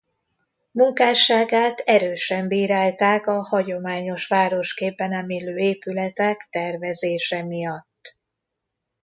[0.71, 8.17] Munkásságát erősen bírálták a hagyományos városképbe nem illő épületek tervezése miatt.